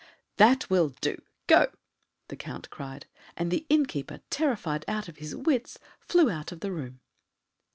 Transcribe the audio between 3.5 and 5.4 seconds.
the innkeeper, terrified out of his